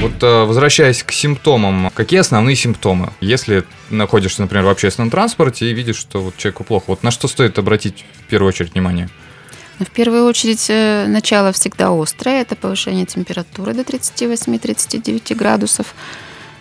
Вот 0.00 0.22
э, 0.22 0.44
возвращаясь 0.44 1.02
к 1.02 1.12
симптомам, 1.12 1.90
какие 1.94 2.20
основные 2.20 2.56
симптомы? 2.56 3.12
Если 3.20 3.64
находишься, 3.90 4.40
например, 4.40 4.64
в 4.64 4.70
общественном 4.70 5.10
транспорте 5.10 5.70
и 5.70 5.74
видишь, 5.74 5.96
что 5.96 6.22
вот 6.22 6.38
человеку 6.38 6.64
плохо, 6.64 6.84
вот 6.88 7.02
на 7.02 7.10
что 7.10 7.28
стоит 7.28 7.58
обратить 7.58 8.06
в 8.24 8.30
первую 8.30 8.48
очередь 8.48 8.72
внимание? 8.72 9.10
Ну, 9.78 9.84
в 9.84 9.90
первую 9.90 10.24
очередь, 10.24 10.66
э, 10.70 11.04
начало 11.06 11.52
всегда 11.52 11.90
острое. 11.90 12.40
Это 12.40 12.56
повышение 12.56 13.04
температуры 13.04 13.74
до 13.74 13.82
38-39 13.82 15.34
градусов 15.34 15.94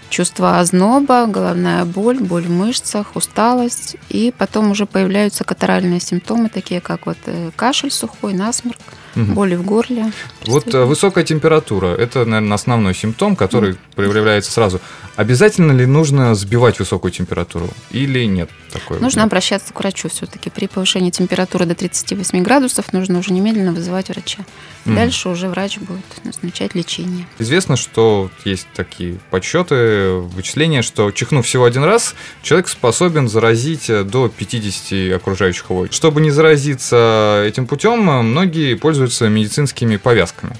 чувство 0.10 0.60
озноба, 0.60 1.25
головная 1.25 1.86
боль, 1.86 2.19
боль 2.19 2.43
в 2.43 2.50
мышцах, 2.50 3.15
усталость. 3.15 3.96
И 4.10 4.34
потом 4.38 4.72
уже 4.72 4.86
появляются 4.86 5.46
катаральные 5.46 6.01
симптомы, 6.01 6.50
такие 6.50 6.81
как 6.81 7.05
вот 7.05 7.17
э, 7.25 7.51
кашель 7.55 7.91
сухой, 7.91 8.34
насморк, 8.34 8.79
угу. 9.24 9.34
боли 9.34 9.56
в 9.56 9.64
горле. 9.64 10.12
Вот 10.46 10.74
э, 10.74 10.84
высокая 10.84 11.24
температура– 11.24 11.88
это, 11.98 12.26
наверное, 12.26 12.56
основной 12.56 12.94
симптом, 12.94 13.36
который 13.36 13.72
угу. 13.72 13.80
проявляется 13.96 14.52
сразу. 14.52 14.82
Обязательно 15.16 15.74
ли 15.74 15.86
нужно 15.86 16.34
сбивать 16.34 16.80
высокую 16.80 17.12
температуру 17.12 17.70
или 17.92 18.24
нет? 18.26 18.50
Такой 18.72 19.00
нужно 19.00 19.24
вот? 19.24 19.28
обращаться 19.28 19.74
к 19.74 19.80
врачу 19.80 20.08
все-таки. 20.08 20.50
При 20.50 20.68
повышении 20.68 21.10
температуры 21.10 21.66
до 21.66 21.76
38 21.76 22.42
градусов 22.42 22.94
нужно 22.94 23.20
уже 23.20 23.34
немедленно 23.34 23.74
вызывать 23.74 24.10
врача. 24.10 24.46
Mm. 24.86 24.96
Дальше 24.96 25.30
уже 25.30 25.50
врач 25.50 25.78
будет 25.80 26.06
назначать 26.24 26.74
лечение. 26.76 27.28
Известно, 27.38 27.76
что 27.76 28.32
есть 28.46 28.68
такие 28.74 29.20
подсчеты, 29.30 30.12
вычисления, 30.12 30.82
что 30.82 31.12
чихнув 31.12 31.46
всего 31.46 31.66
один 31.66 31.84
раз, 31.84 32.16
человек 32.42 32.70
способен 32.70 33.28
заразить 33.28 33.88
до 34.08 34.30
50 34.30 35.16
окружающих 35.16 35.70
его. 35.70 35.88
Чтобы 35.92 36.22
не 36.22 36.32
заразиться 36.32 37.44
этим 37.46 37.68
путем, 37.68 38.00
многие 38.00 38.76
пользуются 38.76 39.09
медицинскими 39.22 39.98
повязками. 39.98 40.54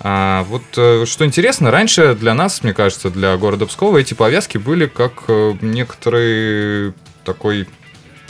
А, 0.00 0.44
вот 0.44 0.62
э, 0.76 1.04
что 1.06 1.24
интересно, 1.24 1.70
раньше 1.70 2.14
для 2.14 2.34
нас, 2.34 2.62
мне 2.62 2.74
кажется, 2.74 3.10
для 3.10 3.36
города 3.36 3.64
Пскова 3.66 3.98
эти 3.98 4.12
повязки 4.12 4.58
были 4.58 4.86
как 4.86 5.24
э, 5.28 5.54
некоторый 5.62 6.92
такой 7.24 7.66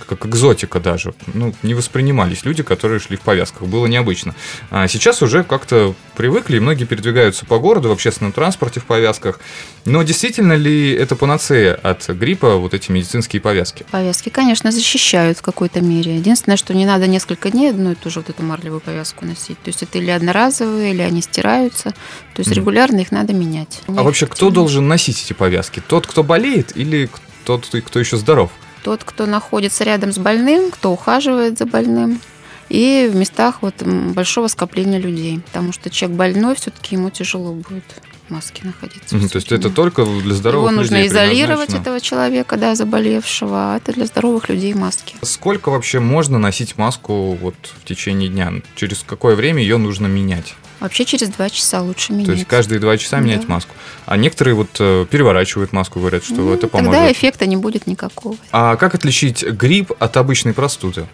как 0.04 0.26
экзотика 0.26 0.80
даже. 0.80 1.14
Ну, 1.32 1.54
не 1.62 1.74
воспринимались 1.74 2.44
люди, 2.44 2.62
которые 2.62 3.00
шли 3.00 3.16
в 3.16 3.20
повязках. 3.20 3.62
Было 3.62 3.86
необычно. 3.86 4.34
А 4.70 4.88
сейчас 4.88 5.22
уже 5.22 5.44
как-то 5.44 5.94
привыкли, 6.16 6.56
и 6.56 6.60
многие 6.60 6.84
передвигаются 6.84 7.46
по 7.46 7.58
городу 7.58 7.88
в 7.88 7.92
общественном 7.92 8.32
транспорте 8.32 8.80
в 8.80 8.84
повязках. 8.84 9.40
Но 9.84 10.02
действительно 10.02 10.54
ли 10.54 10.92
это 10.92 11.16
панацея 11.16 11.74
от 11.74 12.08
гриппа, 12.08 12.56
вот 12.56 12.74
эти 12.74 12.90
медицинские 12.90 13.40
повязки? 13.40 13.84
Повязки, 13.90 14.28
конечно, 14.28 14.70
защищают 14.70 15.38
в 15.38 15.42
какой-то 15.42 15.80
мере. 15.80 16.16
Единственное, 16.16 16.56
что 16.56 16.74
не 16.74 16.86
надо 16.86 17.06
несколько 17.06 17.50
дней 17.50 17.70
одну 17.70 17.92
и 17.92 17.94
ту 17.94 18.10
же 18.10 18.20
вот 18.20 18.30
эту 18.30 18.42
марлевую 18.42 18.80
повязку 18.80 19.24
носить. 19.24 19.60
То 19.62 19.68
есть 19.68 19.82
это 19.82 19.98
или 19.98 20.10
одноразовые, 20.10 20.92
или 20.92 21.02
они 21.02 21.22
стираются. 21.22 21.90
То 22.34 22.40
есть 22.40 22.52
регулярно 22.52 23.00
их 23.00 23.12
надо 23.12 23.32
менять. 23.32 23.80
А 23.88 24.02
вообще 24.02 24.26
кто 24.26 24.50
должен 24.50 24.88
носить 24.88 25.22
эти 25.24 25.32
повязки? 25.32 25.82
Тот, 25.86 26.06
кто 26.06 26.22
болеет 26.22 26.76
или 26.76 27.08
тот, 27.44 27.68
кто 27.86 27.98
еще 28.00 28.16
здоров? 28.16 28.50
Тот, 28.84 29.02
кто 29.02 29.26
находится 29.26 29.82
рядом 29.82 30.12
с 30.12 30.18
больным, 30.18 30.70
кто 30.70 30.92
ухаживает 30.92 31.58
за 31.58 31.66
больным, 31.66 32.20
и 32.68 33.08
в 33.10 33.16
местах 33.16 33.62
вот 33.62 33.82
большого 33.82 34.46
скопления 34.48 34.98
людей, 34.98 35.40
потому 35.40 35.72
что 35.72 35.90
человек 35.90 36.18
больной, 36.18 36.54
все-таки 36.54 36.94
ему 36.94 37.10
тяжело 37.10 37.52
будет 37.52 37.84
в 38.26 38.32
маске 38.32 38.62
находиться. 38.64 39.16
Mm, 39.16 39.28
то 39.28 39.36
есть 39.36 39.52
это 39.52 39.70
только 39.70 40.04
для 40.04 40.34
здоровых 40.34 40.70
Его 40.70 40.82
людей 40.82 40.96
нужно 40.96 41.06
изолировать 41.06 41.74
этого 41.74 42.00
человека, 42.00 42.56
да, 42.56 42.74
заболевшего, 42.74 43.74
а 43.74 43.76
это 43.76 43.92
для 43.92 44.06
здоровых 44.06 44.48
людей 44.48 44.74
маски. 44.74 45.16
Сколько 45.22 45.70
вообще 45.70 46.00
можно 46.00 46.38
носить 46.38 46.78
маску 46.78 47.34
вот 47.34 47.54
в 47.62 47.84
течение 47.84 48.28
дня? 48.28 48.52
Через 48.76 49.04
какое 49.06 49.34
время 49.34 49.62
ее 49.62 49.76
нужно 49.76 50.06
менять? 50.06 50.54
Вообще 50.80 51.04
через 51.04 51.28
два 51.28 51.48
часа 51.48 51.80
лучше 51.80 52.12
менять. 52.12 52.26
То 52.26 52.32
есть 52.32 52.46
каждые 52.46 52.78
два 52.78 52.96
часа 52.98 53.18
менять 53.20 53.46
да. 53.46 53.54
маску. 53.54 53.74
А 54.06 54.16
некоторые 54.16 54.54
вот 54.54 54.68
э, 54.80 55.06
переворачивают 55.10 55.72
маску, 55.72 55.98
говорят, 56.00 56.24
что 56.24 56.34
ну, 56.34 56.52
это 56.52 56.68
поможет. 56.68 56.92
Тогда 56.92 57.12
эффекта 57.12 57.46
не 57.46 57.56
будет 57.56 57.86
никакого. 57.86 58.36
А 58.52 58.76
как 58.76 58.94
отличить 58.94 59.42
грипп 59.44 59.92
от 59.98 60.16
обычной 60.16 60.52
простуды? 60.52 61.06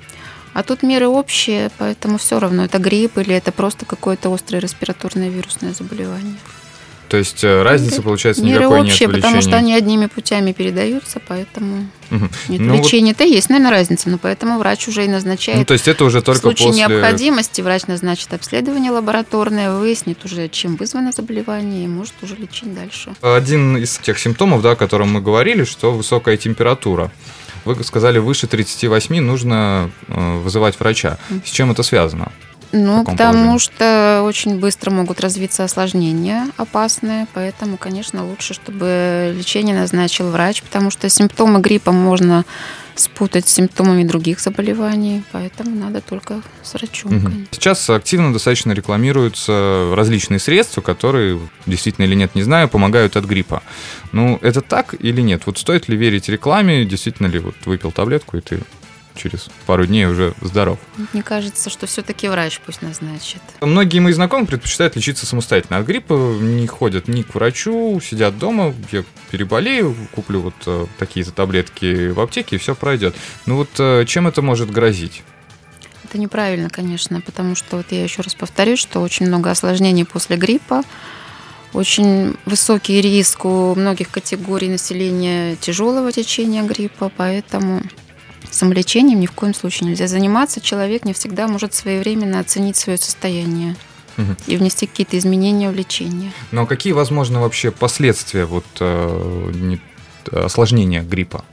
А 0.52 0.62
тут 0.64 0.82
меры 0.82 1.06
общие, 1.06 1.70
поэтому 1.78 2.18
все 2.18 2.40
равно, 2.40 2.64
это 2.64 2.78
грипп 2.78 3.18
или 3.18 3.34
это 3.34 3.52
просто 3.52 3.86
какое-то 3.86 4.34
острое 4.34 4.60
респираторное 4.60 5.28
вирусное 5.28 5.72
заболевание. 5.72 6.34
То 7.10 7.16
есть 7.16 7.42
э, 7.42 7.62
разницы, 7.62 8.02
получается, 8.02 8.44
меры 8.44 8.60
никакой 8.60 8.82
общие, 8.82 9.08
нет 9.08 9.16
в 9.16 9.20
потому 9.20 9.42
что 9.42 9.56
они 9.56 9.74
одними 9.74 10.06
путями 10.06 10.52
передаются, 10.52 11.20
поэтому 11.26 11.88
угу. 12.08 12.28
нет. 12.48 12.60
Ну, 12.60 12.76
Лечение-то 12.76 13.24
вот... 13.24 13.32
есть, 13.32 13.50
наверное, 13.50 13.72
разница, 13.72 14.08
но 14.10 14.16
поэтому 14.16 14.60
врач 14.60 14.86
уже 14.86 15.04
и 15.04 15.08
назначает. 15.08 15.58
Ну, 15.58 15.64
то 15.64 15.72
есть 15.72 15.88
это 15.88 16.04
уже 16.04 16.22
только 16.22 16.38
В 16.38 16.42
случае 16.42 16.68
после... 16.68 16.86
необходимости 16.86 17.60
врач 17.62 17.88
назначит 17.88 18.32
обследование 18.32 18.92
лабораторное, 18.92 19.72
выяснит 19.72 20.24
уже, 20.24 20.48
чем 20.48 20.76
вызвано 20.76 21.10
заболевание, 21.10 21.84
и 21.84 21.88
может 21.88 22.14
уже 22.22 22.36
лечить 22.36 22.72
дальше. 22.72 23.12
Один 23.22 23.76
из 23.76 23.98
тех 23.98 24.16
симптомов, 24.16 24.62
да, 24.62 24.70
о 24.70 24.76
котором 24.76 25.12
мы 25.12 25.20
говорили, 25.20 25.64
что 25.64 25.90
высокая 25.90 26.36
температура. 26.36 27.10
Вы 27.64 27.82
сказали, 27.82 28.18
выше 28.18 28.46
38 28.46 29.20
нужно 29.20 29.90
э, 30.06 30.38
вызывать 30.38 30.78
врача. 30.78 31.18
С 31.44 31.50
чем 31.50 31.72
это 31.72 31.82
связано? 31.82 32.30
Ну, 32.72 33.04
потому 33.04 33.32
положении? 33.32 33.58
что 33.58 34.22
очень 34.24 34.58
быстро 34.58 34.90
могут 34.90 35.20
развиться 35.20 35.64
осложнения 35.64 36.46
опасные, 36.56 37.26
поэтому, 37.34 37.76
конечно, 37.76 38.26
лучше, 38.26 38.54
чтобы 38.54 39.34
лечение 39.36 39.74
назначил 39.74 40.30
врач, 40.30 40.62
потому 40.62 40.90
что 40.90 41.08
симптомы 41.08 41.60
гриппа 41.60 41.92
можно 41.92 42.44
спутать 42.94 43.48
с 43.48 43.52
симптомами 43.52 44.04
других 44.04 44.40
заболеваний, 44.40 45.22
поэтому 45.32 45.74
надо 45.74 46.00
только 46.00 46.42
с 46.62 46.74
врачом. 46.74 47.16
Угу. 47.16 47.32
Сейчас 47.52 47.88
активно 47.88 48.32
достаточно 48.32 48.72
рекламируются 48.72 49.92
различные 49.94 50.38
средства, 50.38 50.80
которые, 50.80 51.40
действительно 51.66 52.04
или 52.04 52.14
нет, 52.14 52.34
не 52.34 52.42
знаю, 52.42 52.68
помогают 52.68 53.16
от 53.16 53.24
гриппа. 53.24 53.62
Ну, 54.12 54.38
это 54.42 54.60
так 54.60 54.94
или 54.98 55.20
нет? 55.22 55.42
Вот 55.46 55.58
стоит 55.58 55.88
ли 55.88 55.96
верить 55.96 56.28
рекламе? 56.28 56.84
Действительно 56.84 57.26
ли 57.26 57.38
вот 57.38 57.54
выпил 57.64 57.90
таблетку 57.90 58.36
и 58.36 58.40
ты 58.40 58.60
через 59.20 59.48
пару 59.66 59.86
дней 59.86 60.06
уже 60.06 60.34
здоров. 60.40 60.78
Мне 61.12 61.22
кажется, 61.22 61.70
что 61.70 61.86
все-таки 61.86 62.28
врач 62.28 62.60
пусть 62.64 62.82
назначит. 62.82 63.42
Многие 63.60 63.98
мои 63.98 64.12
знакомые 64.12 64.46
предпочитают 64.46 64.96
лечиться 64.96 65.26
самостоятельно. 65.26 65.78
От 65.78 65.86
гриппа 65.86 66.14
не 66.40 66.66
ходят 66.66 67.08
ни 67.08 67.22
к 67.22 67.34
врачу, 67.34 68.00
сидят 68.00 68.38
дома. 68.38 68.74
Я 68.92 69.04
переболею, 69.30 69.94
куплю 70.12 70.40
вот 70.40 70.54
э, 70.66 70.86
такие-то 70.98 71.32
таблетки 71.32 72.08
в 72.10 72.20
аптеке, 72.20 72.56
и 72.56 72.58
все 72.58 72.74
пройдет. 72.74 73.14
Ну 73.46 73.56
вот 73.56 73.68
э, 73.78 74.04
чем 74.06 74.26
это 74.26 74.42
может 74.42 74.70
грозить? 74.70 75.22
Это 76.04 76.18
неправильно, 76.18 76.68
конечно, 76.70 77.20
потому 77.20 77.54
что 77.54 77.76
вот 77.76 77.86
я 77.90 78.02
еще 78.02 78.22
раз 78.22 78.34
повторюсь, 78.34 78.80
что 78.80 79.00
очень 79.00 79.26
много 79.26 79.50
осложнений 79.50 80.04
после 80.04 80.36
гриппа, 80.36 80.82
очень 81.72 82.36
высокий 82.46 83.00
риск 83.00 83.44
у 83.44 83.76
многих 83.76 84.10
категорий 84.10 84.68
населения 84.68 85.54
тяжелого 85.54 86.10
течения 86.10 86.64
гриппа, 86.64 87.12
поэтому 87.16 87.82
самолечением 88.54 89.20
ни 89.20 89.26
в 89.26 89.32
коем 89.32 89.54
случае 89.54 89.90
нельзя 89.90 90.06
заниматься. 90.06 90.60
Человек 90.60 91.04
не 91.04 91.12
всегда 91.12 91.48
может 91.48 91.74
своевременно 91.74 92.40
оценить 92.40 92.76
свое 92.76 92.98
состояние 92.98 93.76
и 94.46 94.56
внести 94.56 94.86
какие-то 94.86 95.16
изменения 95.18 95.70
в 95.70 95.74
лечение. 95.74 96.32
Но 96.50 96.66
какие 96.66 96.92
возможны 96.92 97.38
вообще 97.38 97.70
последствия 97.70 98.44
вот 98.44 98.66
э, 98.80 99.50
не- 99.54 99.80
осложнения 100.30 101.02
гриппа? 101.02 101.44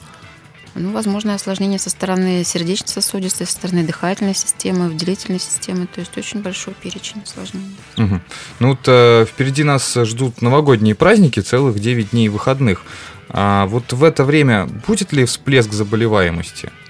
Ну, 0.80 0.92
возможно, 0.92 1.34
осложнения 1.34 1.80
со 1.80 1.89
стороны 1.89 2.44
сердечно-сосудистой, 2.44 3.48
со 3.48 3.54
стороны 3.54 3.84
дыхательной 3.84 4.36
системы, 4.36 4.89
выделительной 4.89 5.39
системы, 5.39 5.88
то 5.88 6.01
есть 6.01 6.16
очень 6.18 6.42
большой 6.42 6.75
перечень 6.75 7.24
осложнений. 7.24 7.75
Мгм. 7.96 8.22
Ну 8.60 8.70
вот 8.70 8.82
э, 8.86 9.25
впереди 9.27 9.63
нас 9.63 9.96
ждут 9.96 10.42
новогодние 10.42 10.94
праздники, 10.94 11.39
целых 11.39 11.80
9 11.80 12.12
дней 12.12 12.30
выходных. 12.30 12.84
А 13.30 13.66
вот 13.68 13.92
в 13.92 14.04
это 14.04 14.24
время 14.24 14.68
будет 14.88 15.13
ли 15.13 15.25
всплеск 15.25 15.74
заболеваемости 15.74 16.68
а, 16.68 16.87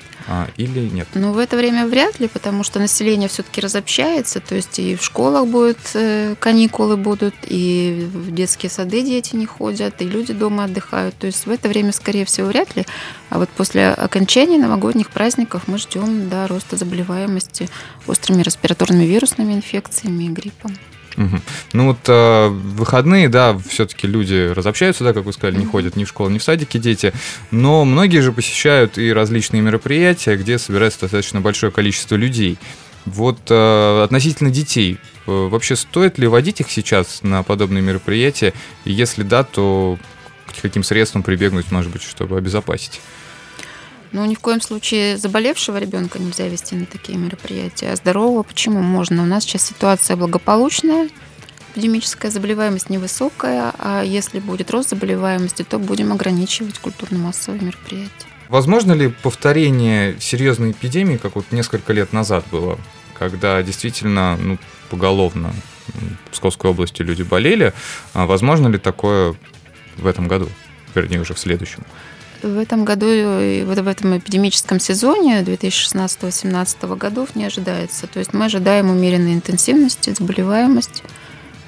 или 0.58 0.90
нет? 0.90 1.08
Ну, 1.14 1.32
в 1.32 1.38
это 1.38 1.56
время 1.56 1.88
вряд 1.88 2.20
ли, 2.20 2.28
потому 2.28 2.64
что 2.64 2.80
население 2.80 3.30
все-таки 3.30 3.62
разобщается, 3.62 4.40
то 4.40 4.56
есть 4.56 4.80
и 4.80 4.96
в 4.96 5.04
школах 5.04 5.48
будут 5.48 5.78
э, 5.94 6.36
каникулы 6.40 6.98
будут, 6.98 7.34
и 7.44 8.08
в 8.14 8.34
детские 8.34 8.70
сады 8.70 9.04
дети 9.04 9.36
не 9.36 9.46
ходят, 9.46 10.02
и 10.02 10.06
люди 10.06 10.34
дома 10.34 10.66
отдыхают. 10.66 11.16
То 11.18 11.28
есть 11.28 11.46
в 11.46 11.52
это 11.52 11.70
время, 11.70 11.92
скорее 11.94 12.26
всего, 12.26 12.48
вряд 12.48 12.76
ли. 12.76 12.86
А 13.30 13.40
вот 13.40 13.50
после 13.50 13.90
окончания 13.90 14.58
новогодних 14.58 15.10
праздников 15.10 15.68
мы 15.68 15.78
ждем 15.78 16.30
да, 16.30 16.48
роста 16.48 16.76
заболеваемости 16.76 17.70
острыми 18.06 18.42
респираторными 18.42 19.06
вирусными 19.06 19.54
инфекциями 19.54 20.26
и 20.26 20.30
гриппом. 20.30 20.76
Мгм. 21.18 21.42
Ну 21.74 21.88
вот 21.88 21.98
э, 22.08 22.48
выходные, 22.48 23.28
да, 23.28 23.58
все-таки 23.68 24.08
люди 24.08 24.54
разобщаются, 24.54 25.04
да, 25.04 25.14
как 25.14 25.26
вы 25.26 25.34
сказали, 25.34 25.58
не 25.58 25.66
ходят 25.66 25.96
ни 25.96 26.04
в 26.04 26.08
школу, 26.08 26.30
ни 26.30 26.38
в 26.38 26.44
садики 26.44 26.78
дети, 26.78 27.12
но 27.50 27.84
многие 27.86 28.20
же 28.20 28.32
посещают 28.32 29.00
и 29.00 29.12
различные 29.12 29.62
мероприятия, 29.64 30.38
где 30.38 30.60
собирается 30.60 31.02
достаточно 31.02 31.42
большое 31.42 31.72
количество 31.72 32.16
людей. 32.16 32.58
Вот 33.06 33.40
э, 33.50 34.04
относительно 34.04 34.52
детей, 34.52 35.00
э, 35.26 35.32
вообще 35.32 35.76
стоит 35.76 36.20
ли 36.20 36.28
водить 36.28 36.62
их 36.62 36.70
сейчас 36.70 37.24
на 37.24 37.42
подобные 37.42 37.82
мероприятия? 37.82 38.54
Если 38.86 39.24
да, 39.24 39.44
то 39.44 39.98
к 40.46 40.62
каким 40.62 40.84
средствам 40.84 41.24
прибегнуть, 41.24 41.72
может 41.72 41.92
быть, 41.92 42.04
чтобы 42.04 42.38
обезопасить? 42.38 43.02
Ну, 44.12 44.26
ни 44.26 44.36
в 44.36 44.40
коем 44.40 44.62
случае 44.62 45.18
заболевшего 45.18 45.78
ребенка 45.78 46.20
нельзя 46.20 46.48
вести 46.48 46.76
на 46.76 46.86
такие 46.86 47.18
мероприятия. 47.18 47.92
А 47.92 47.96
здорового 47.96 48.44
почему 48.44 48.82
можно? 48.82 49.24
У 49.24 49.26
нас 49.26 49.44
сейчас 49.44 49.68
ситуация 49.68 50.16
благополучная, 50.16 51.10
эпидемическая 51.72 52.32
заболеваемость 52.32 52.90
невысокая, 52.90 53.74
а 53.78 54.02
если 54.04 54.40
будет 54.40 54.72
рост 54.72 54.90
заболеваемости, 54.90 55.64
то 55.64 55.78
будем 55.78 56.12
ограничивать 56.12 56.80
культурно-массовые 56.80 57.62
мероприятия. 57.62 58.28
Возможно 58.50 58.94
ли 58.94 59.10
повторение 59.10 60.16
серьезной 60.20 60.72
эпидемии, 60.72 61.18
как 61.18 61.36
вот 61.36 61.52
несколько 61.52 61.92
лет 61.92 62.14
назад 62.14 62.46
было, 62.52 62.80
когда 63.14 63.62
действительно 63.62 64.38
ну, 64.38 64.58
поголовно 64.90 65.54
в 66.28 66.32
Псковской 66.32 66.72
области 66.72 67.02
люди 67.02 67.24
болели? 67.24 67.74
А 68.14 68.26
возможно 68.26 68.70
ли 68.70 68.78
такое 68.78 69.36
в 69.98 70.08
этом 70.08 70.28
году? 70.28 70.50
Вернее, 70.96 71.20
уже 71.20 71.34
в 71.34 71.40
следующем. 71.40 71.84
В 72.44 72.58
этом 72.60 72.86
году, 72.86 73.08
и 73.10 73.64
вот 73.64 73.80
в 73.80 73.88
этом 73.88 74.18
эпидемическом 74.18 74.80
сезоне 74.80 75.42
2016-2017 75.42 76.96
годов 76.98 77.36
не 77.36 77.46
ожидается. 77.46 78.08
То 78.08 78.20
есть 78.20 78.34
мы 78.34 78.46
ожидаем 78.46 78.90
умеренной 78.90 79.34
интенсивности, 79.34 80.14
заболеваемости. 80.18 81.04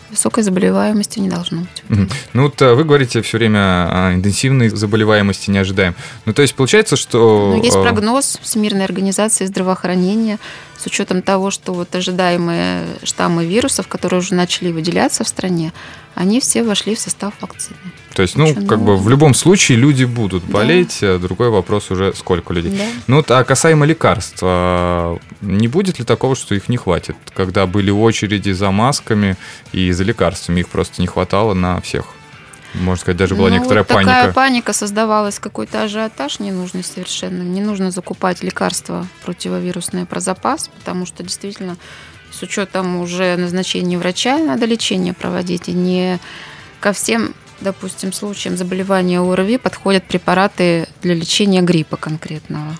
Высокой 0.09 0.43
заболеваемости 0.43 1.19
не 1.19 1.29
должно 1.29 1.61
быть. 1.61 1.83
Мгм. 1.87 2.09
Ну 2.33 2.43
вот 2.43 2.59
э, 2.61 2.73
вы 2.73 2.83
говорите 2.83 3.21
все 3.21 3.37
время 3.37 3.59
о 3.59 4.13
интенсивной 4.15 4.69
заболеваемости 4.69 5.51
не 5.51 5.59
ожидаем. 5.59 5.93
Ну 6.25 6.33
то 6.33 6.41
есть 6.41 6.55
получается, 6.55 6.95
что... 6.95 7.53
Но 7.55 7.63
есть 7.63 7.75
э, 7.75 7.81
прогноз 7.81 8.39
Всемирной 8.41 8.85
организации 8.85 9.45
здравоохранения 9.45 10.39
с 10.81 10.85
учетом 10.85 11.21
того, 11.21 11.51
что 11.51 11.73
вот 11.73 11.93
ожидаемые 11.93 12.85
штаммы 13.03 13.45
вирусов, 13.45 13.87
которые 13.87 14.19
уже 14.19 14.33
начали 14.33 14.71
выделяться 14.71 15.23
в 15.23 15.27
стране, 15.27 15.73
они 16.15 16.39
все 16.39 16.63
вошли 16.63 16.95
в 16.95 16.99
состав 16.99 17.33
вакцины. 17.41 17.77
То 18.13 18.21
есть, 18.21 18.35
ну, 18.37 18.45
Очень 18.45 18.67
как 18.67 18.81
бы 18.81 18.97
в 18.97 19.07
любом 19.09 19.33
случае 19.33 19.77
люди 19.77 20.03
будут 20.05 20.45
Да. 20.47 20.53
болеть. 20.53 20.99
э, 21.01 21.17
Другой 21.19 21.49
вопрос 21.49 21.91
уже 21.91 22.13
сколько 22.15 22.53
людей. 22.53 22.71
Да. 22.71 22.83
Ну 23.07 23.23
а 23.27 23.43
касаемо 23.43 23.85
лекарств, 23.85 24.39
а, 24.41 25.17
не 25.41 25.67
будет 25.67 25.99
ли 25.99 26.05
такого, 26.05 26.35
что 26.35 26.55
их 26.55 26.69
не 26.69 26.77
хватит? 26.77 27.15
Когда 27.35 27.65
были 27.67 27.91
очереди 27.91 28.51
за 28.51 28.71
масками 28.71 29.35
и 29.71 29.91
за 29.91 30.03
лекарствами, 30.03 30.61
их 30.61 30.69
просто 30.69 31.01
не 31.01 31.07
хватало 31.07 31.53
на 31.53 31.79
всех. 31.81 32.05
Можно 32.73 33.01
сказать, 33.01 33.17
даже 33.17 33.35
была 33.35 33.49
Ну, 33.49 33.55
некоторая 33.55 33.83
вот 33.83 33.87
такая 33.87 34.05
паника. 34.05 34.33
паника 34.33 34.73
создавалась, 34.73 35.39
какой-то 35.39 35.83
ажиотаж 35.83 36.39
ненужный 36.39 36.83
совершенно. 36.83 37.41
Не 37.41 37.61
нужно 37.61 37.91
закупать 37.91 38.43
лекарства 38.43 39.07
противовирусные 39.23 40.05
про 40.05 40.19
запас, 40.19 40.67
потому 40.67 41.05
что 41.05 41.23
действительно 41.23 41.77
с 42.31 42.41
учетом 42.43 42.97
уже 42.97 43.35
назначения 43.37 43.97
врача 43.97 44.37
надо 44.37 44.65
лечение 44.65 45.13
проводить, 45.13 45.67
и 45.67 45.73
не 45.73 46.19
ко 46.79 46.93
всем, 46.93 47.33
допустим, 47.59 48.13
случаям 48.13 48.55
заболевания 48.55 49.19
ОРВИ 49.19 49.57
подходят 49.57 50.03
препараты 50.03 50.87
для 51.01 51.15
лечения 51.15 51.61
гриппа 51.61 51.97
конкретного. 51.97 52.77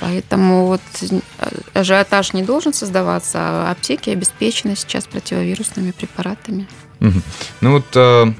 Поэтому 0.00 0.66
вот 0.66 0.80
ажиотаж 1.74 2.32
не 2.32 2.42
должен 2.42 2.72
создаваться, 2.72 3.38
а 3.38 3.70
аптеки 3.70 4.10
обеспечены 4.10 4.74
сейчас 4.74 5.06
противовирусными 5.06 5.92
препаратами. 5.92 6.66
Ну 7.60 7.72
вот 7.72 7.86
э, 7.94 8.32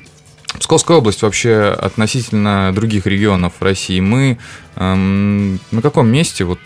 Псковская 0.62 0.96
область 0.96 1.22
вообще 1.22 1.76
относительно 1.76 2.70
других 2.72 3.06
регионов 3.06 3.54
России, 3.58 3.98
мы 3.98 4.38
эм, 4.76 5.58
на 5.72 5.82
каком 5.82 6.06
месте 6.06 6.44
вот 6.44 6.60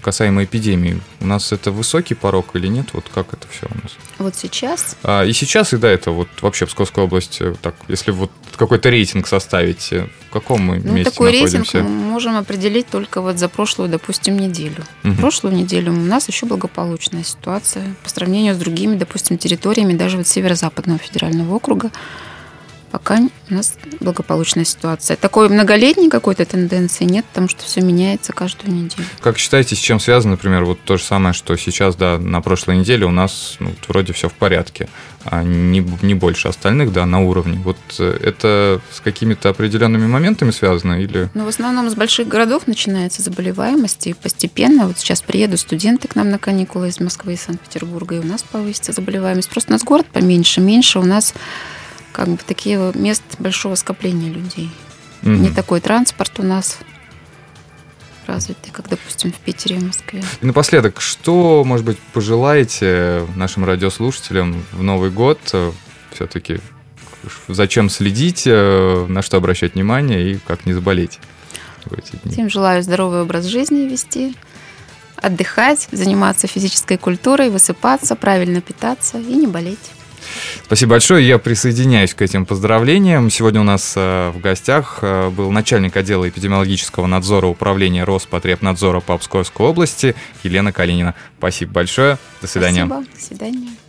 касаемо 0.00 0.44
эпидемии? 0.44 0.98
У 1.20 1.26
нас 1.26 1.52
это 1.52 1.70
высокий 1.70 2.14
порог 2.14 2.56
или 2.56 2.68
нет? 2.68 2.86
Вот 2.94 3.04
как 3.14 3.34
это 3.34 3.46
все 3.50 3.66
у 3.66 3.74
нас? 3.82 3.96
Вот 4.18 4.34
сейчас 4.34 4.96
А, 5.02 5.24
и 5.24 5.34
сейчас, 5.34 5.74
и 5.74 5.76
до 5.76 5.88
этого, 5.88 6.14
вот 6.14 6.28
вообще 6.40 6.64
Псковская 6.64 7.04
область, 7.04 7.42
э, 7.42 7.54
так, 7.60 7.74
если 7.86 8.12
вот 8.12 8.30
какой-то 8.56 8.88
рейтинг 8.88 9.26
составить, 9.26 9.92
э, 9.92 10.08
в 10.30 10.32
каком 10.32 10.62
мы 10.62 10.80
Ну, 10.82 10.94
месте 10.94 11.10
такой 11.10 11.32
рейтинг 11.32 11.66
находимся? 11.66 11.82
мы 11.82 11.90
можем 11.90 12.36
определить 12.38 12.86
только 12.88 13.20
вот 13.20 13.38
за 13.38 13.50
прошлую, 13.50 13.90
допустим, 13.90 14.38
неделю. 14.38 14.84
Мгм. 15.02 15.16
Прошлую 15.18 15.54
неделю 15.54 15.92
у 15.92 15.96
нас 15.96 16.28
еще 16.28 16.46
благополучная 16.46 17.24
ситуация 17.24 17.94
по 18.02 18.08
сравнению 18.08 18.54
с 18.54 18.56
другими, 18.56 18.96
допустим, 18.96 19.36
территориями, 19.36 19.92
даже 19.92 20.16
вот 20.16 20.26
северо-западного 20.26 20.98
федерального 20.98 21.54
округа. 21.54 21.90
Пока 22.94 23.18
у 23.50 23.52
нас 23.52 23.74
благополучная 23.98 24.64
ситуация. 24.64 25.16
Такой 25.16 25.48
многолетней 25.48 26.08
какой-то 26.08 26.44
тенденции 26.44 27.02
нет, 27.02 27.24
потому 27.24 27.48
что 27.48 27.64
все 27.64 27.80
меняется 27.80 28.32
каждую 28.32 28.72
неделю. 28.72 29.04
Как 29.20 29.36
считаете, 29.36 29.74
с 29.74 29.80
чем 29.80 29.98
связано, 29.98 30.34
например, 30.34 30.64
вот 30.64 30.78
то 30.84 30.96
же 30.96 31.02
самое, 31.02 31.32
что 31.32 31.56
сейчас, 31.56 31.96
да, 31.96 32.18
на 32.18 32.40
прошлой 32.40 32.76
неделе 32.76 33.04
у 33.04 33.10
нас 33.10 33.56
ну, 33.58 33.72
вроде 33.88 34.12
все 34.12 34.28
в 34.28 34.34
порядке, 34.34 34.88
а 35.24 35.42
не, 35.42 35.84
не 36.02 36.14
больше 36.14 36.46
остальных, 36.46 36.92
да, 36.92 37.04
на 37.04 37.20
уровне. 37.20 37.60
Вот 37.64 37.78
э, 37.98 38.16
это 38.22 38.80
с 38.92 39.00
какими-то 39.00 39.48
определенными 39.48 40.06
моментами 40.06 40.52
связано 40.52 41.02
или... 41.02 41.28
Но 41.34 41.46
в 41.46 41.48
основном 41.48 41.90
с 41.90 41.96
больших 41.96 42.28
городов 42.28 42.68
начинается 42.68 43.22
заболеваемость, 43.22 44.06
и 44.06 44.12
постепенно, 44.12 44.86
вот 44.86 45.00
сейчас 45.00 45.20
приедут 45.20 45.58
студенты 45.58 46.06
к 46.06 46.14
нам 46.14 46.30
на 46.30 46.38
каникулы 46.38 46.90
из 46.90 47.00
Москвы 47.00 47.32
и 47.32 47.36
Санкт-Петербурга, 47.36 48.14
и 48.14 48.18
у 48.20 48.24
нас 48.24 48.44
повысится 48.44 48.92
заболеваемость. 48.92 49.50
Просто 49.50 49.72
у 49.72 49.74
нас 49.74 49.82
город 49.82 50.06
поменьше, 50.12 50.60
меньше 50.60 51.00
у 51.00 51.04
нас 51.04 51.34
как 52.14 52.28
бы 52.28 52.38
такие 52.46 52.92
мест 52.94 53.24
большого 53.40 53.74
скопления 53.74 54.30
людей. 54.30 54.70
Мгм. 55.22 55.42
Не 55.42 55.50
такой 55.50 55.80
транспорт 55.80 56.38
у 56.38 56.44
нас 56.44 56.78
развитый, 58.26 58.72
как, 58.72 58.88
допустим, 58.88 59.32
в 59.32 59.36
Питере 59.36 59.76
и 59.76 59.80
Москве. 59.80 60.22
И 60.40 60.46
напоследок, 60.46 61.00
что, 61.00 61.64
может 61.64 61.84
быть, 61.84 61.98
пожелаете 62.12 63.26
нашим 63.34 63.64
радиослушателям 63.64 64.64
в 64.72 64.82
Новый 64.82 65.10
год? 65.10 65.40
Все-таки 66.12 66.60
зачем 67.48 67.90
следить, 67.90 68.44
э, 68.46 69.06
на 69.08 69.20
что 69.20 69.36
обращать 69.38 69.74
внимание 69.74 70.32
и 70.32 70.38
как 70.38 70.66
не 70.66 70.72
заболеть? 70.72 71.18
Всем 72.30 72.48
желаю 72.48 72.82
здоровый 72.82 73.22
образ 73.22 73.44
жизни 73.44 73.88
вести, 73.88 74.36
отдыхать, 75.16 75.88
заниматься 75.90 76.46
физической 76.46 76.96
культурой, 76.96 77.50
высыпаться, 77.50 78.14
правильно 78.14 78.60
питаться 78.60 79.18
и 79.18 79.34
не 79.34 79.48
болеть. 79.48 79.90
Спасибо 80.64 80.90
большое. 80.92 81.26
Я 81.26 81.38
присоединяюсь 81.38 82.14
к 82.14 82.22
этим 82.22 82.46
поздравлениям. 82.46 83.30
Сегодня 83.30 83.60
у 83.60 83.64
нас 83.64 83.94
э, 83.96 84.30
в 84.30 84.40
гостях 84.40 84.98
э, 85.02 85.30
был 85.30 85.50
начальник 85.50 85.96
отдела 85.96 86.28
эпидемиологического 86.28 87.06
надзора 87.06 87.46
управления 87.46 88.04
Роспотребнадзора 88.04 89.00
по 89.00 89.18
Псковской 89.18 89.66
области 89.66 90.14
Елена 90.42 90.72
Калинина. 90.72 91.14
Спасибо 91.38 91.72
большое. 91.72 92.18
До 92.40 92.46
свидания. 92.48 92.86
Спасибо. 92.86 93.06
До 93.14 93.24
свидания. 93.24 93.83